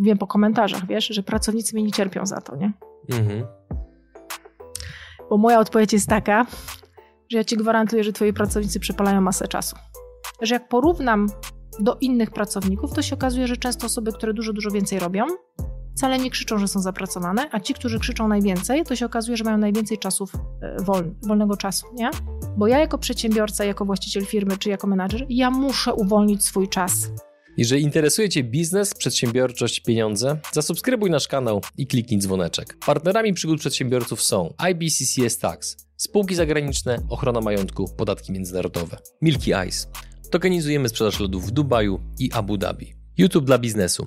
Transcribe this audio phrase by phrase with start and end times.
[0.00, 2.72] wiem po komentarzach, wiesz, że pracownicy mnie nie cierpią za to, nie?
[3.10, 3.46] Mhm.
[5.30, 6.46] Bo moja odpowiedź jest taka,
[7.28, 9.76] że ja ci gwarantuję, że twoi pracownicy przepalają masę czasu.
[10.42, 11.26] Że jak porównam
[11.80, 15.26] do innych pracowników, to się okazuje, że często osoby, które dużo, dużo więcej robią,
[15.96, 19.44] wcale nie krzyczą, że są zapracowane, a ci, którzy krzyczą najwięcej, to się okazuje, że
[19.44, 22.10] mają najwięcej czasów e, wolny, wolnego czasu, nie?
[22.56, 27.10] Bo ja jako przedsiębiorca, jako właściciel firmy czy jako menadżer, ja muszę uwolnić swój czas.
[27.56, 32.76] Jeżeli interesuje Cię biznes, przedsiębiorczość, pieniądze, zasubskrybuj nasz kanał i kliknij dzwoneczek.
[32.86, 39.86] Partnerami przygód przedsiębiorców są IBCCS Tax, spółki zagraniczne, ochrona majątku, podatki międzynarodowe, Milky Ice.
[40.30, 42.94] Tokenizujemy sprzedaż lodów w Dubaju i Abu Dhabi.
[43.18, 44.06] YouTube dla biznesu.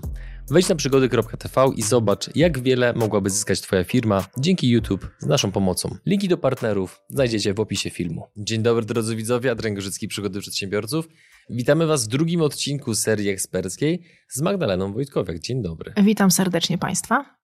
[0.49, 5.51] Wejdź na przygody.tv i zobacz, jak wiele mogłaby zyskać Twoja firma dzięki YouTube z naszą
[5.51, 5.95] pomocą.
[6.05, 8.27] Linki do partnerów znajdziecie w opisie filmu.
[8.37, 11.07] Dzień dobry drodzy widzowie, Adrian Gorzycki, Przygody Przedsiębiorców.
[11.49, 15.39] Witamy Was w drugim odcinku serii eksperckiej z Magdaleną Wojtkowiak.
[15.39, 15.93] Dzień dobry.
[16.03, 17.37] Witam serdecznie Państwa.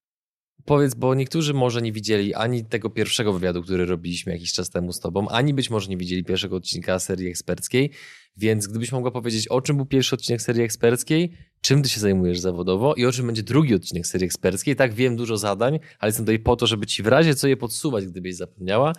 [0.66, 4.94] Powiedz, bo niektórzy może nie widzieli ani tego pierwszego wywiadu, który robiliśmy jakiś czas temu
[4.94, 7.92] z Tobą, ani być może nie widzieli pierwszego odcinka serii eksperckiej,
[8.38, 12.40] więc gdybyś mogła powiedzieć, o czym był pierwszy odcinek serii eksperckiej, czym Ty się zajmujesz
[12.40, 14.76] zawodowo i o czym będzie drugi odcinek serii eksperckiej.
[14.76, 17.58] Tak, wiem dużo zadań, ale jestem tutaj po to, żeby Ci w razie co je
[17.58, 18.94] podsuwać, gdybyś zapomniała.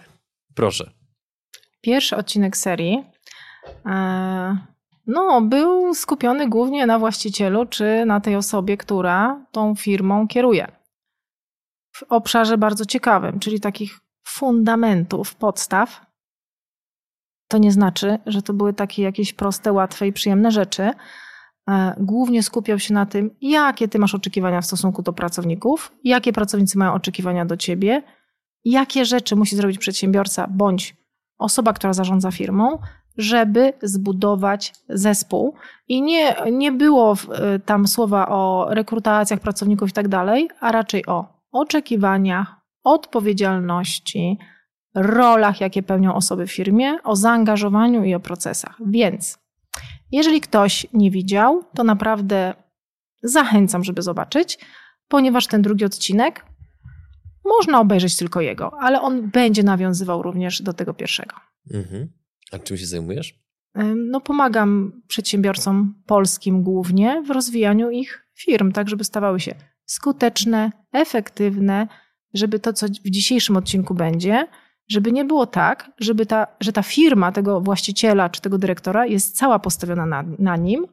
[0.55, 0.91] Proszę.
[1.81, 3.05] Pierwszy odcinek serii
[3.87, 4.74] e,
[5.07, 10.73] no, był skupiony głównie na właścicielu czy na tej osobie, która tą firmą kieruje.
[11.93, 16.07] W obszarze bardzo ciekawym, czyli takich fundamentów, podstaw.
[17.49, 20.91] To nie znaczy, że to były takie jakieś proste, łatwe i przyjemne rzeczy.
[21.69, 26.33] E, głównie skupiał się na tym, jakie ty masz oczekiwania w stosunku do pracowników, jakie
[26.33, 28.03] pracownicy mają oczekiwania do ciebie,
[28.65, 30.97] jakie rzeczy musi zrobić przedsiębiorca bądź
[31.39, 32.79] osoba, która zarządza firmą,
[33.17, 35.55] żeby zbudować zespół.
[35.89, 37.15] I nie, nie było
[37.57, 44.39] y, tam słowa o rekrutacjach pracowników i tak dalej, a raczej o oczekiwaniach, odpowiedzialności,
[44.95, 48.77] rolach, jakie pełnią osoby w firmie, o zaangażowaniu i o procesach.
[48.87, 49.39] Więc
[50.13, 52.55] jeżeli ktoś nie widział, to naprawdę
[53.23, 54.59] zachęcam, żeby zobaczyć,
[55.09, 56.47] ponieważ ten drugi odcinek
[57.45, 61.37] można obejrzeć tylko jego, ale on będzie nawiązywał również do tego pierwszego.
[61.75, 62.09] Mhm.
[62.55, 63.45] A czym się zajmujesz?
[63.97, 69.55] No, pomagam przedsiębiorcom polskim głównie w rozwijaniu ich firm, tak żeby stawały się
[69.87, 71.89] skuteczne, efektywne,
[72.35, 74.47] żeby to, co w dzisiejszym odcinku będzie,
[74.89, 79.37] żeby nie było tak, żeby ta, że ta firma tego właściciela czy tego dyrektora jest
[79.37, 80.87] cała postawiona na, na nim.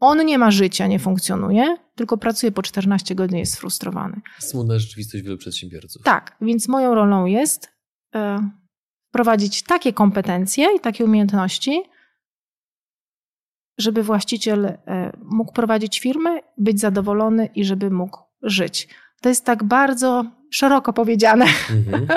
[0.00, 4.20] On nie ma życia, nie funkcjonuje, tylko pracuje po 14 godzin i jest sfrustrowany.
[4.38, 6.02] Smutna rzeczywistość wielu przedsiębiorców.
[6.02, 7.68] Tak, więc moją rolą jest
[8.14, 8.50] e,
[9.18, 11.82] wprowadzić takie kompetencje i takie umiejętności,
[13.78, 14.76] żeby właściciel e,
[15.22, 18.88] mógł prowadzić firmę, być zadowolony i żeby mógł żyć.
[19.20, 21.46] To jest tak bardzo szeroko powiedziane.
[21.70, 22.06] Mhm.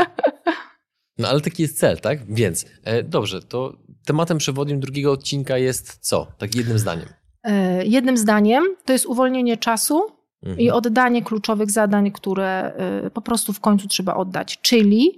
[1.18, 2.34] No ale taki jest cel, tak?
[2.34, 6.28] Więc e, dobrze, to tematem przewodnim drugiego odcinka jest co?
[6.38, 7.06] Tak jednym zdaniem.
[7.44, 10.02] E, jednym zdaniem to jest uwolnienie czasu
[10.44, 10.60] mhm.
[10.60, 12.74] i oddanie kluczowych zadań, które
[13.06, 14.62] e, po prostu w końcu trzeba oddać.
[14.62, 15.18] Czyli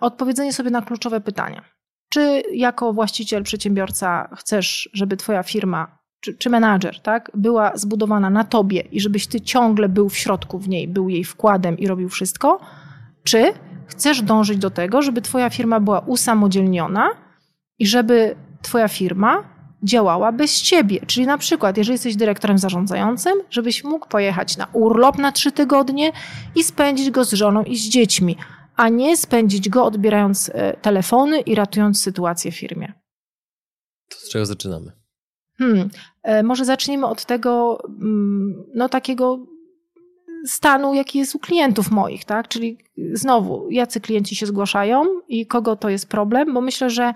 [0.00, 1.62] odpowiedzenie sobie na kluczowe pytania.
[2.08, 8.44] Czy jako właściciel, przedsiębiorca chcesz, żeby twoja firma czy, czy menadżer, tak, była zbudowana na
[8.44, 12.08] tobie i żebyś ty ciągle był w środku w niej, był jej wkładem i robił
[12.08, 12.60] wszystko?
[13.24, 13.52] Czy
[13.86, 17.10] chcesz dążyć do tego, żeby twoja firma była usamodzielniona
[17.78, 19.44] i żeby twoja firma
[19.82, 21.00] działała bez ciebie.
[21.06, 26.12] Czyli na przykład, jeżeli jesteś dyrektorem zarządzającym, żebyś mógł pojechać na urlop na trzy tygodnie
[26.54, 28.36] i spędzić go z żoną i z dziećmi,
[28.76, 32.92] a nie spędzić go odbierając e, telefony i ratując sytuację w firmie.
[34.08, 34.92] To z czego zaczynamy?
[35.58, 35.90] Hmm,
[36.22, 39.46] e, może zaczniemy od tego, mm, no takiego
[40.46, 42.48] stanu, jaki jest u klientów moich, tak?
[42.48, 42.78] Czyli
[43.12, 47.14] znowu, jacy klienci się zgłaszają i kogo to jest problem, bo myślę, że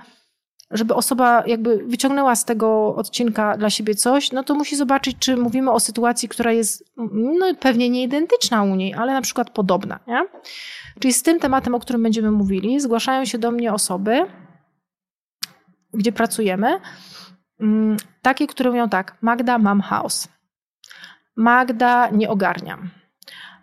[0.71, 5.37] żeby osoba jakby wyciągnęła z tego odcinka dla siebie coś, no to musi zobaczyć, czy
[5.37, 10.01] mówimy o sytuacji, która jest no, pewnie nie identyczna u niej, ale na przykład podobna.
[10.07, 10.27] Nie?
[11.01, 14.27] Czyli z tym tematem, o którym będziemy mówili, zgłaszają się do mnie osoby,
[15.95, 16.81] gdzie pracujemy,
[17.61, 20.29] mm, takie, które mówią tak, Magda, mam chaos.
[21.37, 22.91] Magda, nie ogarniam.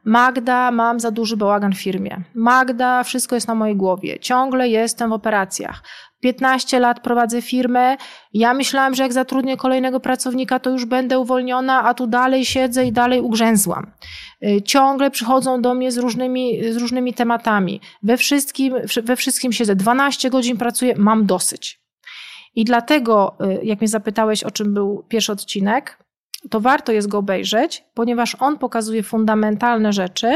[0.06, 2.22] Magda, mam za duży bałagan w firmie.
[2.36, 4.20] Magda, wszystko jest na mojej głowie.
[4.20, 5.84] Ciągle jestem w operacjach.
[6.26, 7.98] 15 lat prowadzę firmę.
[8.34, 12.86] Ja myślałam, że jak zatrudnię kolejnego pracownika, to już będę uwolniona, a tu dalej siedzę
[12.86, 13.92] i dalej ugrzęzłam.
[14.44, 17.82] Y, ciągle przychodzą do mnie z różnymi, z różnymi tematami.
[18.04, 19.76] We wszystkim, we wszystkim siedzę.
[19.76, 21.80] 12 godzin pracuję, mam dosyć.
[22.56, 26.04] I dlatego, y, jak mnie zapytałeś, o czym był pierwszy odcinek,
[26.50, 30.36] to warto jest go obejrzeć, ponieważ on pokazuje fundamentalne rzeczy,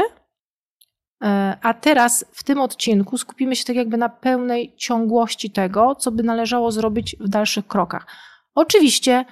[1.62, 6.22] a teraz w tym odcinku skupimy się tak jakby na pełnej ciągłości tego, co by
[6.22, 8.06] należało zrobić w dalszych krokach.
[8.54, 9.24] Oczywiście,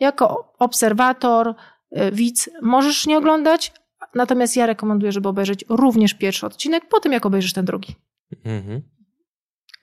[0.00, 1.54] jako obserwator,
[1.90, 3.72] e, widz, możesz nie oglądać,
[4.14, 7.94] natomiast ja rekomenduję, żeby obejrzeć również pierwszy odcinek, po tym jak obejrzysz ten drugi.
[8.44, 8.82] Mhm.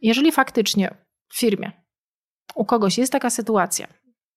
[0.01, 1.71] Jeżeli faktycznie w firmie
[2.55, 3.87] u kogoś jest taka sytuacja,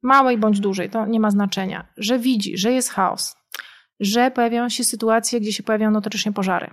[0.02, 3.36] małej bądź dużej, to nie ma znaczenia, że widzi, że jest chaos,
[4.00, 6.70] że pojawiają się sytuacje, gdzie się pojawiają notorycznie pożary,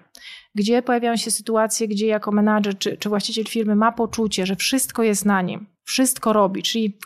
[0.56, 5.04] gdzie pojawiają się sytuacje, gdzie jako menadżer czy, czy właściciel firmy ma poczucie, że wszystko
[5.04, 6.98] jest na nim, wszystko robi, czyli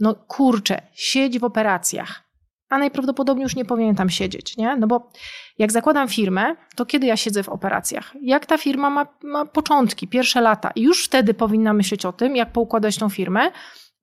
[0.00, 2.26] no kurczę, siedzi w operacjach,
[2.68, 4.76] a najprawdopodobniej już nie powinien tam siedzieć, nie?
[4.76, 5.10] No bo
[5.58, 8.14] jak zakładam firmę, to kiedy ja siedzę w operacjach?
[8.22, 12.36] Jak ta firma ma, ma początki, pierwsze lata i już wtedy powinna myśleć o tym,
[12.36, 13.50] jak poukładać tą firmę,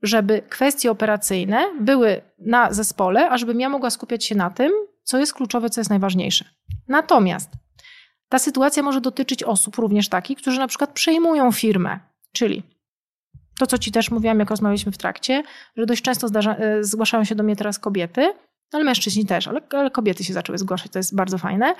[0.01, 4.71] żeby kwestie operacyjne były na zespole, a żebym ja mogła skupiać się na tym,
[5.03, 6.45] co jest kluczowe, co jest najważniejsze.
[6.87, 7.49] Natomiast
[8.29, 11.99] ta sytuacja może dotyczyć osób również takich, którzy na przykład przejmują firmę,
[12.31, 12.63] czyli
[13.59, 15.43] to, co Ci też mówiłam, jak rozmawialiśmy w trakcie,
[15.77, 18.33] że dość często zdarza, e, zgłaszają się do mnie teraz kobiety,
[18.71, 21.75] ale mężczyźni też, ale, ale kobiety się zaczęły zgłaszać, to jest bardzo fajne,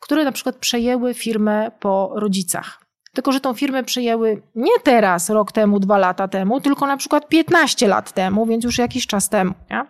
[0.00, 2.86] które na przykład przejęły firmę po rodzicach.
[3.12, 7.28] Tylko, że tą firmę przejęły nie teraz, rok temu, dwa lata temu, tylko na przykład
[7.28, 9.54] 15 lat temu, więc już jakiś czas temu.
[9.70, 9.84] Nie?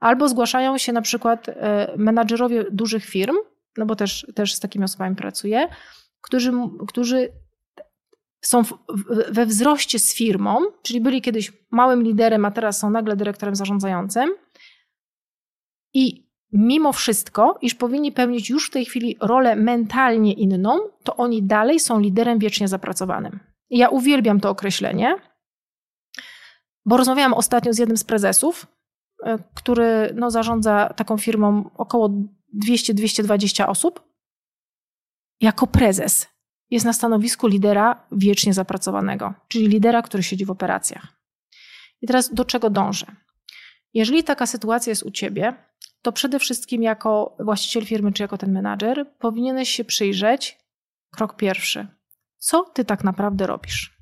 [0.00, 3.36] Albo zgłaszają się na przykład e, menadżerowie dużych firm,
[3.76, 5.68] no bo też, też z takimi osobami pracuję,
[6.20, 6.52] którzy,
[6.88, 7.32] którzy
[8.40, 8.62] są
[9.30, 14.30] we wzroście z firmą, czyli byli kiedyś małym liderem, a teraz są nagle dyrektorem zarządzającym.
[15.94, 21.42] I mimo wszystko, iż powinni pełnić już w tej chwili rolę mentalnie inną, to oni
[21.42, 23.40] dalej są liderem wiecznie zapracowanym.
[23.70, 25.16] I ja uwielbiam to określenie,
[26.84, 28.66] bo rozmawiałam ostatnio z jednym z prezesów,
[29.54, 32.10] który no, zarządza taką firmą około
[32.66, 34.08] 200-220 osób.
[35.40, 36.26] Jako prezes
[36.70, 41.06] jest na stanowisku lidera wiecznie zapracowanego, czyli lidera, który siedzi w operacjach.
[42.02, 43.06] I teraz do czego dążę?
[43.94, 45.54] Jeżeli taka sytuacja jest u ciebie,
[46.02, 50.58] to przede wszystkim jako właściciel firmy czy jako ten menadżer powinieneś się przyjrzeć.
[51.10, 51.86] Krok pierwszy.
[52.38, 53.98] Co ty tak naprawdę robisz?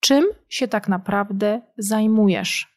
[0.00, 2.75] Czym się tak naprawdę zajmujesz?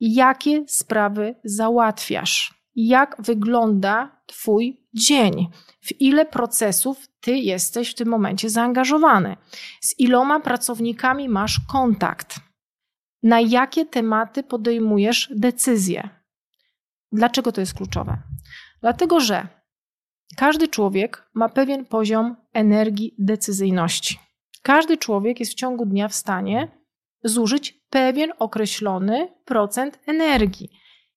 [0.00, 2.54] Jakie sprawy załatwiasz?
[2.74, 5.48] Jak wygląda Twój dzień?
[5.80, 9.36] W ile procesów Ty jesteś w tym momencie zaangażowany?
[9.80, 12.40] Z iloma pracownikami masz kontakt?
[13.22, 16.08] na jakie tematy podejmujesz decyzje.
[17.12, 18.18] Dlaczego to jest kluczowe?
[18.80, 19.48] Dlatego, że
[20.36, 24.18] każdy człowiek ma pewien poziom energii decyzyjności.
[24.62, 26.68] Każdy człowiek jest w ciągu dnia w stanie
[27.24, 30.70] zużyć pewien określony procent energii.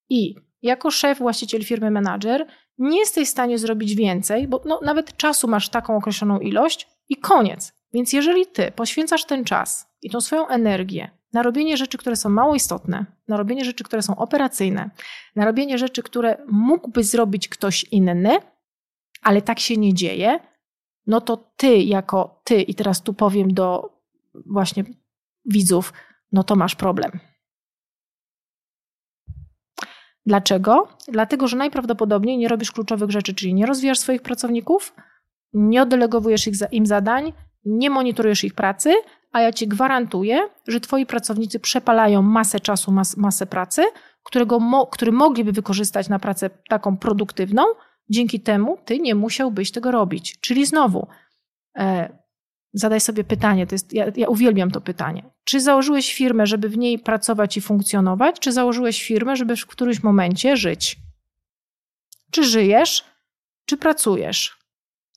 [0.09, 5.17] I jako szef, właściciel firmy, menadżer, nie jesteś w stanie zrobić więcej, bo no, nawet
[5.17, 7.73] czasu masz taką określoną ilość i koniec.
[7.93, 12.29] Więc jeżeli ty poświęcasz ten czas i tą swoją energię na robienie rzeczy, które są
[12.29, 14.89] mało istotne, na robienie rzeczy, które są operacyjne,
[15.35, 18.37] na robienie rzeczy, które mógłby zrobić ktoś inny,
[19.21, 20.39] ale tak się nie dzieje,
[21.07, 23.89] no to ty jako ty, i teraz tu powiem do
[24.45, 24.83] właśnie
[25.45, 25.93] widzów,
[26.31, 27.11] no to masz problem.
[30.25, 30.87] Dlaczego?
[31.07, 34.93] Dlatego, że najprawdopodobniej nie robisz kluczowych rzeczy, czyli nie rozwijasz swoich pracowników,
[35.53, 37.33] nie oddelegowujesz im zadań,
[37.65, 38.93] nie monitorujesz ich pracy,
[39.31, 43.83] a ja ci gwarantuję, że twoi pracownicy przepalają masę czasu, mas, masę pracy,
[44.23, 47.63] którego mo, który mogliby wykorzystać na pracę taką produktywną,
[48.09, 50.39] dzięki temu ty nie musiałbyś tego robić.
[50.39, 51.07] Czyli znowu,
[51.77, 52.20] e,
[52.73, 55.23] zadaj sobie pytanie, to jest, ja, ja uwielbiam to pytanie.
[55.43, 60.03] Czy założyłeś firmę, żeby w niej pracować i funkcjonować, czy założyłeś firmę, żeby w którymś
[60.03, 60.97] momencie żyć?
[62.31, 63.03] Czy żyjesz,
[63.65, 64.57] czy pracujesz?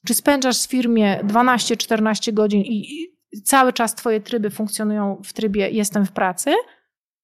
[0.06, 3.06] Czy spędzasz w firmie 12-14 godzin i
[3.44, 6.52] cały czas Twoje tryby funkcjonują w trybie jestem w pracy,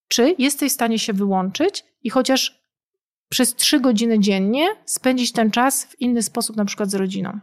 [0.09, 2.61] czy jesteś w stanie się wyłączyć i chociaż
[3.29, 7.41] przez trzy godziny dziennie spędzić ten czas w inny sposób, na przykład z rodziną.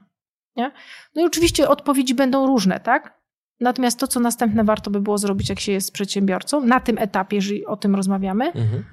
[0.58, 0.72] Nie?
[1.16, 3.18] No i oczywiście odpowiedzi będą różne, tak?
[3.60, 7.36] Natomiast to, co następne warto by było zrobić, jak się jest przedsiębiorcą, na tym etapie,
[7.36, 8.84] jeżeli o tym rozmawiamy, mhm.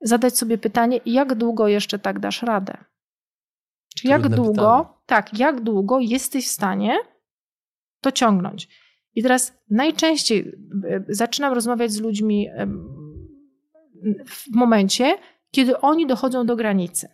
[0.00, 2.76] zadać sobie pytanie, jak długo jeszcze tak dasz radę?
[3.96, 4.98] Czy jak długo, pytanie.
[5.06, 6.96] tak, jak długo jesteś w stanie
[8.00, 8.68] to ciągnąć?
[9.14, 10.52] I teraz najczęściej
[10.88, 12.48] e, zaczynam rozmawiać z ludźmi
[14.26, 15.18] w momencie,
[15.50, 17.08] kiedy oni dochodzą do granicy.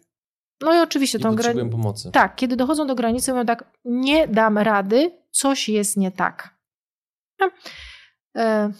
[0.60, 1.70] No i oczywiście tą granicę.
[1.70, 2.10] pomocy.
[2.12, 6.54] Tak, kiedy dochodzą do granicy, mówią tak, nie dam rady, coś jest nie tak.
[8.36, 8.72] E,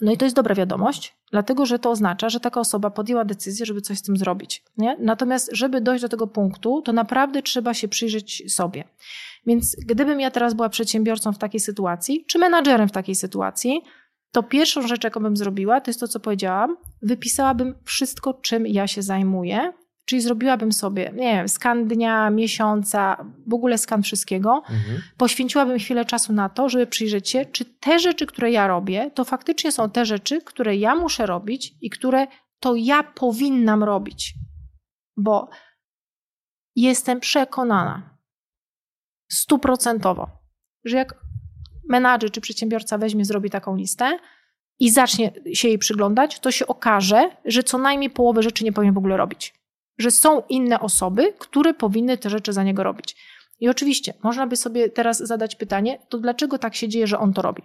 [0.00, 3.66] no i to jest dobra wiadomość, dlatego że to oznacza, że taka osoba podjęła decyzję,
[3.66, 4.64] żeby coś z tym zrobić.
[4.76, 4.96] Nie?
[5.00, 8.84] Natomiast, żeby dojść do tego punktu, to naprawdę trzeba się przyjrzeć sobie.
[9.46, 13.82] Więc gdybym ja teraz była przedsiębiorcą w takiej sytuacji, czy menadżerem w takiej sytuacji,
[14.32, 16.76] to pierwszą rzecz, jaką bym zrobiła, to jest to, co powiedziałam.
[17.02, 19.72] Wypisałabym wszystko, czym ja się zajmuję,
[20.06, 24.56] Czyli zrobiłabym sobie, nie wiem, skan dnia, miesiąca, w ogóle skan wszystkiego.
[24.56, 25.02] Mhm.
[25.16, 29.24] Poświęciłabym chwilę czasu na to, żeby przyjrzeć się, czy te rzeczy, które ja robię, to
[29.24, 32.26] faktycznie są te rzeczy, które ja muszę robić i które
[32.60, 34.34] to ja powinnam robić.
[35.16, 35.48] Bo
[36.76, 38.18] jestem przekonana,
[39.30, 40.28] stuprocentowo,
[40.84, 41.14] że jak
[41.88, 44.18] menadżer czy przedsiębiorca weźmie, zrobi taką listę
[44.78, 48.94] i zacznie się jej przyglądać, to się okaże, że co najmniej połowę rzeczy nie powinien
[48.94, 49.55] w ogóle robić
[49.98, 53.16] że są inne osoby, które powinny te rzeczy za niego robić.
[53.60, 57.32] I oczywiście, można by sobie teraz zadać pytanie, to dlaczego tak się dzieje, że on
[57.32, 57.62] to robi,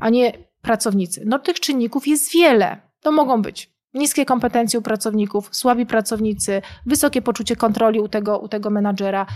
[0.00, 0.32] a nie
[0.62, 1.22] pracownicy?
[1.26, 2.80] No tych czynników jest wiele.
[3.00, 8.48] To mogą być niskie kompetencje u pracowników, słabi pracownicy, wysokie poczucie kontroli u tego, u
[8.48, 9.26] tego menadżera.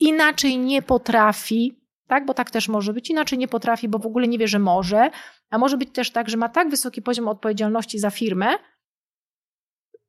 [0.00, 2.26] Inaczej nie potrafi, tak?
[2.26, 3.10] Bo tak też może być.
[3.10, 5.10] Inaczej nie potrafi, bo w ogóle nie wie, że może.
[5.50, 8.46] A może być też tak, że ma tak wysoki poziom odpowiedzialności za firmę,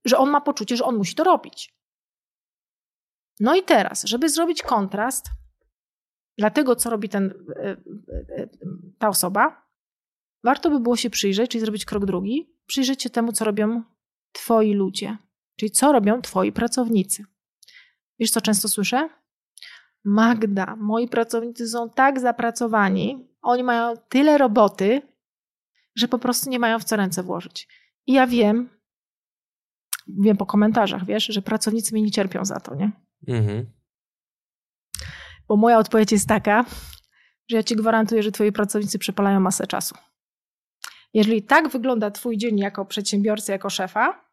[0.06, 1.76] że on ma poczucie, że on musi to robić.
[3.40, 5.26] No i teraz, żeby zrobić kontrast
[6.38, 7.78] dla tego, co robi ten, e, e,
[8.38, 8.50] e,
[9.00, 9.70] ta osoba,
[10.44, 13.84] warto by było się przyjrzeć, czyli zrobić krok drugi, przyjrzeć się temu, co robią
[14.32, 15.18] twoi ludzie,
[15.60, 17.24] czyli co robią twoi pracownicy.
[18.20, 19.10] Wiesz, co często słyszę?
[20.06, 25.02] Magda, moi pracownicy są tak zapracowani, oni mają tyle roboty,
[25.96, 27.68] że po prostu nie mają w co ręce włożyć.
[28.08, 28.70] I ja wiem,
[30.08, 32.92] wiem po komentarzach, wiesz, że pracownicy mnie nie cierpią za to, nie?
[33.28, 33.66] Mhm.
[35.48, 36.66] Bo moja odpowiedź jest taka,
[37.50, 39.96] że ja ci gwarantuję, że twoi pracownicy przepalają masę czasu.
[41.14, 44.26] Jeżeli tak wygląda twój dzień jako przedsiębiorcy, jako szefa,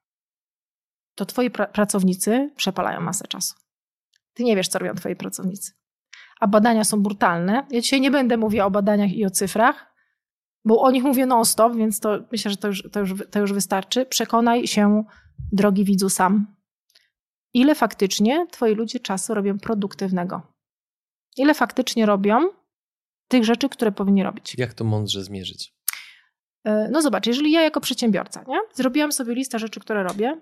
[1.14, 3.54] to twoi pra pracownicy przepalają masę czasu.
[4.34, 5.72] Ty nie wiesz, co robią twoi pracownicy.
[6.40, 7.66] A badania są brutalne.
[7.70, 9.94] Ja dzisiaj nie będę mówiła o badaniach i o cyfrach,
[10.64, 13.52] bo o nich mówię non-stop, więc to myślę, że to już, to, już, to już
[13.52, 14.06] wystarczy.
[14.06, 15.04] Przekonaj się
[15.52, 16.46] drogi widzu sam,
[17.54, 20.42] ile faktycznie twoi ludzie czasu robią produktywnego?
[21.36, 22.48] Ile faktycznie robią
[23.28, 24.54] tych rzeczy, które powinni robić?
[24.58, 25.74] Jak to mądrze zmierzyć?
[26.64, 28.60] E, no zobacz, jeżeli ja jako przedsiębiorca nie?
[28.74, 30.40] zrobiłam sobie listę rzeczy, które robię,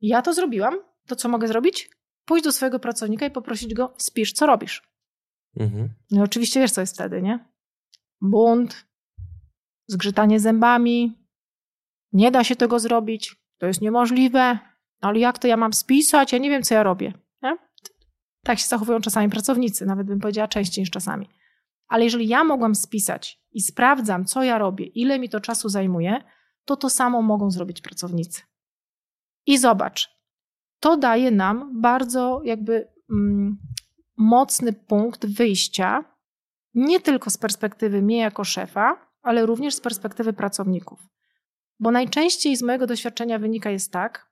[0.00, 0.74] ja to zrobiłam,
[1.06, 1.90] to co mogę zrobić?
[2.24, 4.82] Pójść do swojego pracownika i poprosić go, spisz, co robisz.
[5.56, 5.88] Mhm.
[6.10, 7.48] No oczywiście wiesz, co jest wtedy, nie?
[8.20, 8.86] Bunt,
[9.86, 11.18] zgrzytanie zębami,
[12.12, 14.58] nie da się tego zrobić, to jest niemożliwe,
[15.00, 16.32] ale jak to ja mam spisać?
[16.32, 17.12] Ja nie wiem, co ja robię.
[17.42, 17.56] Nie?
[18.42, 21.28] Tak się zachowują czasami pracownicy, nawet bym powiedziała częściej niż czasami.
[21.88, 26.24] Ale jeżeli ja mogłam spisać i sprawdzam, co ja robię, ile mi to czasu zajmuje,
[26.64, 28.42] to to samo mogą zrobić pracownicy.
[29.46, 30.10] I zobacz,
[30.80, 33.58] to daje nam bardzo jakby mm,
[34.16, 36.04] mocny punkt wyjścia,
[36.74, 41.13] nie tylko z perspektywy mnie jako szefa, ale również z perspektywy pracowników.
[41.80, 44.30] Bo najczęściej z mojego doświadczenia wynika jest tak,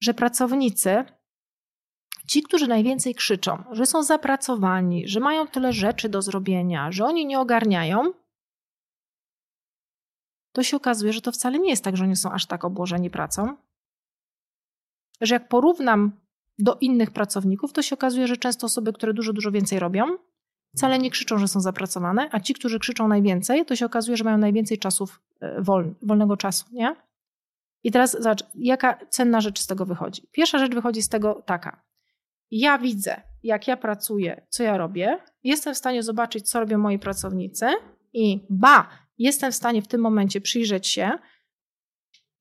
[0.00, 1.04] że pracownicy,
[2.26, 7.26] ci, którzy najwięcej krzyczą, że są zapracowani, że mają tyle rzeczy do zrobienia, że oni
[7.26, 8.12] nie ogarniają,
[10.52, 13.10] to się okazuje, że to wcale nie jest tak, że oni są aż tak obłożeni
[13.10, 13.56] pracą.
[15.20, 16.12] Że jak porównam
[16.58, 20.04] do innych pracowników, to się okazuje, że często osoby, które dużo, dużo więcej robią,
[20.76, 24.24] wcale nie krzyczą, że są zapracowane, a ci, którzy krzyczą najwięcej, to się okazuje, że
[24.24, 25.20] mają najwięcej czasów
[25.58, 26.96] wolny, wolnego czasu, nie?
[27.84, 30.28] I teraz zobacz, jaka cenna rzecz z tego wychodzi.
[30.32, 31.82] Pierwsza rzecz wychodzi z tego taka.
[32.50, 36.98] Ja widzę, jak ja pracuję, co ja robię, jestem w stanie zobaczyć, co robią moi
[36.98, 37.66] pracownicy
[38.12, 41.10] i ba, jestem w stanie w tym momencie przyjrzeć się,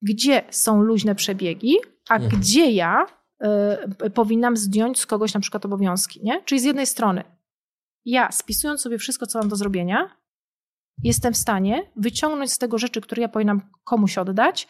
[0.02, 1.76] gdzie są luźne przebiegi,
[2.10, 2.42] a mhm.
[2.42, 3.06] gdzie ja
[4.06, 6.42] y, powinnam zdjąć z kogoś na przykład obowiązki, nie?
[6.44, 7.24] Czyli z jednej strony
[8.06, 10.18] ja spisując sobie wszystko, co mam do zrobienia,
[11.04, 14.68] jestem w stanie wyciągnąć z tego rzeczy, które ja powinnam komuś oddać.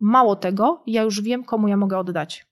[0.00, 2.46] Mało tego, ja już wiem, komu ja mogę oddać.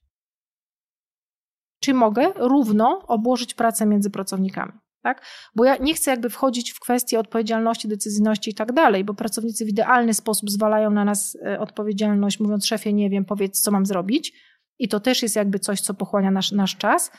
[1.80, 4.72] Czy mogę równo obłożyć pracę między pracownikami?
[5.02, 5.24] Tak?
[5.54, 9.64] Bo ja nie chcę jakby wchodzić w kwestie odpowiedzialności, decyzyjności i tak dalej, bo pracownicy
[9.64, 13.86] w idealny sposób zwalają na nas e, odpowiedzialność, mówiąc szefie, nie wiem, powiedz, co mam
[13.86, 14.32] zrobić.
[14.78, 17.10] I to też jest jakby coś, co pochłania nasz, nasz czas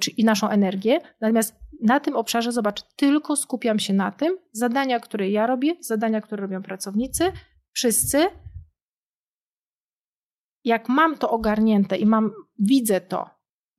[0.00, 1.00] czy, i naszą energię.
[1.20, 6.20] Natomiast na tym obszarze, zobacz, tylko skupiam się na tym, zadania, które ja robię, zadania,
[6.20, 7.32] które robią pracownicy,
[7.72, 8.26] wszyscy.
[10.64, 13.30] Jak mam to ogarnięte i mam, widzę to,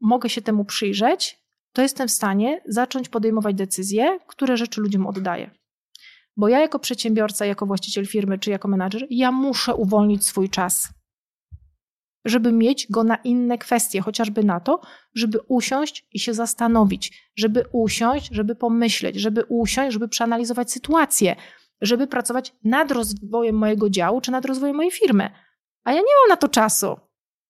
[0.02, 1.44] mogę się temu przyjrzeć,
[1.74, 5.52] to jestem w stanie zacząć podejmować decyzje, które rzeczy ludziom oddaję.
[6.38, 10.90] Bo ja jako przedsiębiorca, jako właściciel firmy czy jako menadżer, ja muszę uwolnić swój czas,
[12.26, 14.82] żeby mieć go na inne kwestie, chociażby na to,
[15.16, 21.36] żeby usiąść i się zastanowić, żeby usiąść, żeby pomyśleć, żeby usiąść, żeby przeanalizować sytuację,
[21.82, 25.30] żeby pracować nad rozwojem mojego działu czy nad rozwojem mojej firmy.
[25.84, 26.98] A ja nie mam na to czasu.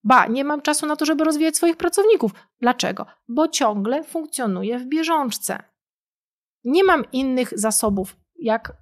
[0.03, 2.31] Ba, nie mam czasu na to, żeby rozwijać swoich pracowników.
[2.61, 3.05] Dlaczego?
[3.27, 5.63] Bo ciągle funkcjonuję w bieżączce.
[6.63, 8.73] Nie mam innych zasobów, jak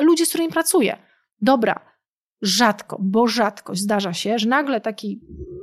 [0.00, 0.96] ludzie, z którymi pracuję.
[1.40, 1.93] Dobra,
[2.42, 5.20] rzadko, bo rzadko zdarza się, że nagle taki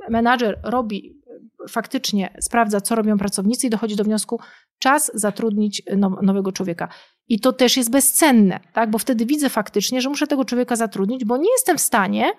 [0.08, 1.22] menadżer robi,
[1.68, 4.40] faktycznie sprawdza, co robią pracownicy i dochodzi do wniosku,
[4.78, 5.82] czas zatrudnić
[6.22, 6.88] nowego człowieka.
[7.28, 8.90] I to też jest bezcenne, tak?
[8.90, 12.32] bo wtedy widzę faktycznie, że muszę tego człowieka zatrudnić, bo nie jestem w stanie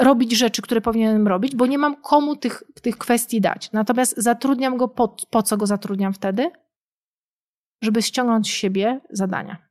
[0.00, 3.72] robić rzeczy, które powinienem robić, bo nie mam komu tych, tych kwestii dać.
[3.72, 6.50] Natomiast zatrudniam go, po, po co go zatrudniam wtedy?
[7.82, 9.68] Żeby ściągnąć z siebie zadania.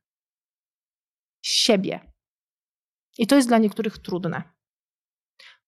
[1.42, 2.11] Siebie.
[3.22, 4.44] I to jest dla niektórych trudne.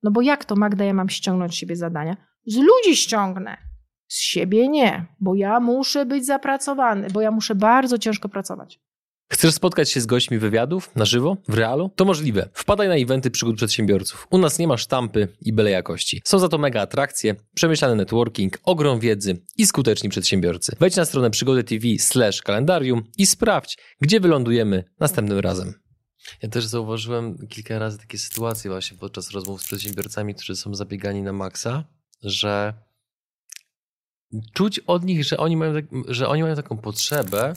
[0.04, 2.18] No bo jak to, Magda, ja mam ściągnąć z siebie zadania?
[2.46, 3.58] Z ludzi ściągnę.
[4.08, 8.80] Z siebie nie, bo ja muszę być zapracowany, bo ja muszę bardzo ciężko pracować.
[9.32, 11.90] Chcesz spotkać się z gośćmi wywiadów na żywo, w realu?
[11.96, 12.50] To możliwe.
[12.54, 14.28] Wpadaj na eventy przygód przedsiębiorców.
[14.30, 16.22] U nas nie ma sztampy i byle jakości.
[16.26, 20.76] Są za to mega atrakcje, przemyślany networking, ogrom wiedzy i skuteczni przedsiębiorcy.
[20.80, 25.83] Wejdź na stronę przygody TV slash kalendarium i sprawdź, gdzie wylądujemy następnym razem.
[26.42, 31.22] Ja też zauważyłem kilka razy takie sytuacje właśnie podczas rozmów z przedsiębiorcami, którzy są zabiegani
[31.22, 31.84] na maksa,
[32.24, 32.74] że
[34.54, 37.54] czuć od nich, że oni mają, tak, że oni mają taką potrzebę,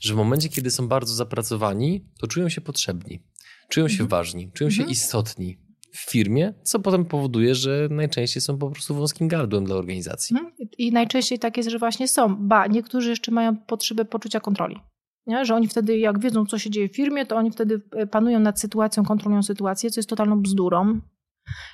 [0.00, 3.22] że w momencie, kiedy są bardzo zapracowani, to czują się potrzebni,
[3.68, 4.08] czują się mhm.
[4.08, 4.90] ważni, czują się mhm.
[4.90, 5.58] istotni
[5.92, 10.36] w firmie, co potem powoduje, że najczęściej są po prostu wąskim gardłem dla organizacji.
[10.36, 10.54] Mhm.
[10.78, 12.36] I najczęściej tak jest, że właśnie są.
[12.48, 14.76] Ba, niektórzy jeszcze mają potrzebę poczucia kontroli.
[15.26, 15.44] Nie?
[15.44, 18.40] Że oni wtedy, jak wiedzą, co się dzieje w firmie, to oni wtedy e, panują
[18.40, 21.00] nad sytuacją, kontrolują sytuację, co jest totalną bzdurą.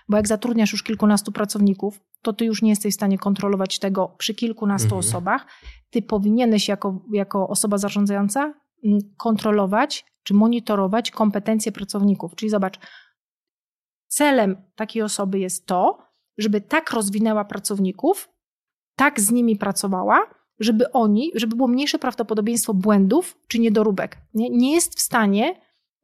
[0.09, 4.15] Bo jak zatrudniasz już kilkunastu pracowników, to ty już nie jesteś w stanie kontrolować tego
[4.19, 5.01] przy kilkunastu mhm.
[5.01, 5.47] osobach.
[5.91, 12.35] Ty powinieneś jako, jako osoba zarządzająca mm, kontrolować czy monitorować kompetencje pracowników.
[12.35, 12.79] Czyli zobacz,
[14.09, 15.99] celem takiej osoby jest to,
[16.39, 18.29] żeby tak rozwinęła pracowników,
[18.97, 24.19] tak z nimi pracowała, żeby oni, żeby było mniejsze prawdopodobieństwo błędów czy niedoróbek.
[24.35, 25.55] Nie, nie jest w stanie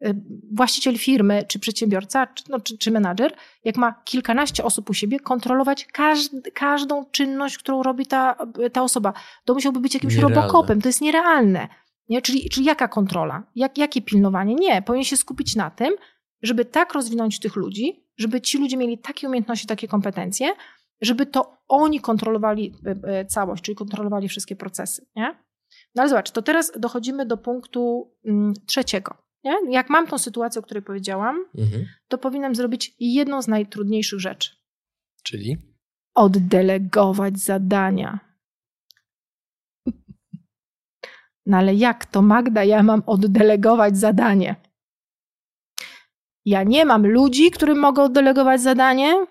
[0.07, 0.15] y,
[0.53, 5.21] właściciel firmy, czy przedsiębiorca, czy, no, czy, czy menadżer, jak ma kilkanaście osób u siebie,
[5.21, 8.37] kontrolować każd, każdą czynność, którą robi ta,
[8.73, 9.13] ta osoba.
[9.45, 10.37] To musiałby być jakimś Nierealne.
[10.37, 10.81] robokopem.
[10.83, 11.69] To jest nierealne.
[12.09, 12.23] Nie?
[12.23, 13.43] Czyli, czyli jaka kontrola?
[13.57, 14.55] Jak, jakie pilnowanie?
[14.55, 14.83] Nie.
[14.83, 15.95] Powinien się skupić na tym,
[16.43, 20.55] żeby tak rozwinąć tych ludzi, żeby ci ludzie mieli takie umiejętności, takie kompetencje,
[21.01, 25.07] żeby to oni kontrolowali e, e, całość, czyli kontrolowali wszystkie procesy.
[25.17, 25.45] Nie?
[25.95, 29.15] No ale zobacz, to teraz dochodzimy do punktu mm, trzeciego.
[29.45, 29.55] Nie?
[29.71, 31.87] Jak mam tą sytuację, o której powiedziałam, mhm.
[32.09, 34.51] to powinnam zrobić jedną z najtrudniejszych rzeczy.
[35.23, 35.57] Czyli?
[36.15, 38.35] Oddelegować zadania.
[41.47, 44.57] No ale jak to, Magda, ja mam oddelegować zadanie?
[46.45, 49.27] Ja nie mam ludzi, którym mogę oddelegować zadanie,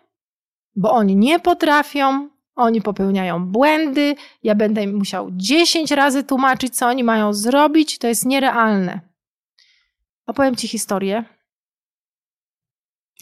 [0.75, 6.87] bo oni nie potrafią, oni popełniają błędy, ja będę im musiał 10 razy tłumaczyć, co
[6.87, 9.01] oni mają zrobić, to jest nierealne.
[10.25, 11.23] Opowiem Ci historię.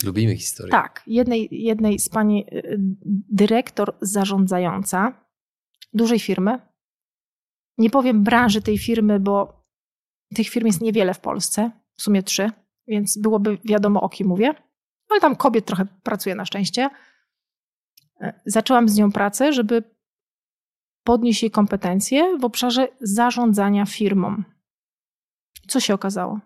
[0.03, 0.71] Lubimy historię.
[0.71, 2.77] Tak, jednej, jednej z pani y,
[3.29, 5.13] dyrektor zarządzająca
[5.93, 6.59] dużej firmy.
[7.77, 9.65] Nie powiem branży tej firmy, bo
[10.35, 12.51] tych firm jest niewiele w Polsce, w sumie trzy,
[12.87, 14.53] więc byłoby wiadomo o kim mówię.
[15.09, 16.89] Ale tam kobiet trochę pracuje na szczęście
[18.45, 19.83] zaczęłam z nią pracę, żeby
[21.03, 24.43] podnieść jej kompetencje w obszarze zarządzania firmą.
[25.67, 26.39] Co się okazało?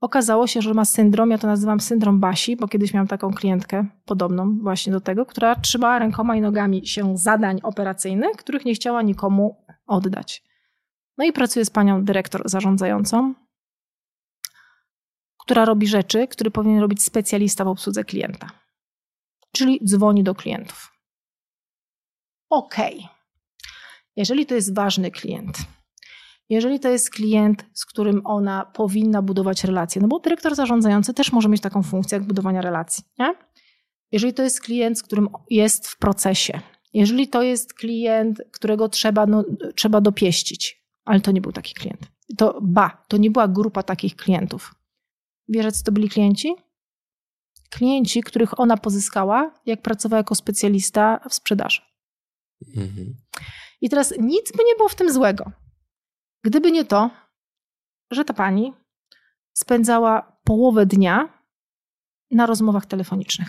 [0.00, 3.86] Okazało się, że ma syndrom, ja to nazywam syndrom Basi, bo kiedyś miałam taką klientkę
[4.04, 9.02] podobną właśnie do tego, która trzymała rękoma i nogami się zadań operacyjnych, których nie chciała
[9.02, 10.44] nikomu oddać.
[11.18, 13.34] No i pracuję z panią dyrektor zarządzającą,
[15.38, 18.50] która robi rzeczy, które powinien robić specjalista w obsłudze klienta.
[19.52, 20.91] Czyli dzwoni do klientów
[22.52, 22.76] ok.
[24.16, 25.58] Jeżeli to jest ważny klient,
[26.48, 31.32] jeżeli to jest klient, z którym ona powinna budować relacje, no bo dyrektor zarządzający też
[31.32, 33.34] może mieć taką funkcję jak budowania relacji, nie?
[34.12, 36.60] Jeżeli to jest klient, z którym jest w procesie,
[36.94, 42.00] jeżeli to jest klient, którego trzeba, no, trzeba dopieścić, ale to nie był taki klient.
[42.36, 44.74] To ba, to nie była grupa takich klientów.
[45.48, 46.54] Wiesz, co to byli klienci?
[47.70, 51.91] Klienci, których ona pozyskała, jak pracowała jako specjalista w sprzedaży.
[52.76, 53.14] Mhm.
[53.80, 55.52] I teraz nic by nie było w tym złego.
[56.44, 57.10] Gdyby nie to,
[58.10, 58.72] że ta pani
[59.52, 61.42] spędzała połowę dnia
[62.30, 63.48] na rozmowach telefonicznych.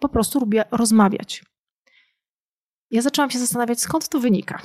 [0.00, 1.44] Po prostu lubię rozmawiać.
[2.90, 4.62] Ja zaczęłam się zastanawiać, skąd to wynika.